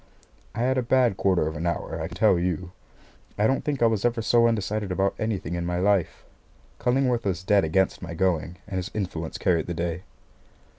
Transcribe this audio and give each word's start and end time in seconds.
I 0.55 0.61
had 0.61 0.79
a 0.79 0.81
bad 0.81 1.15
quarter 1.15 1.45
of 1.45 1.55
an 1.55 1.67
hour, 1.67 2.01
I 2.01 2.07
can 2.07 2.17
tell 2.17 2.39
you. 2.39 2.71
I 3.37 3.45
don't 3.45 3.63
think 3.63 3.83
I 3.83 3.85
was 3.85 4.03
ever 4.03 4.23
so 4.23 4.47
undecided 4.47 4.91
about 4.91 5.13
anything 5.19 5.53
in 5.53 5.63
my 5.63 5.77
life. 5.77 6.25
Cullingworth 6.79 7.23
was 7.25 7.43
dead 7.43 7.63
against 7.63 8.01
my 8.01 8.15
going, 8.15 8.57
and 8.65 8.77
his 8.77 8.89
influence 8.95 9.37
carried 9.37 9.67
the 9.67 9.75
day. 9.75 10.01